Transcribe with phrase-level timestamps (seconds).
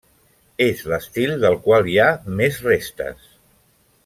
[0.67, 2.09] És l'estil del qual hi ha
[2.41, 3.33] més restes.